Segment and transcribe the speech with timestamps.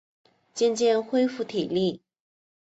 [0.55, 2.01] 渐渐恢复体力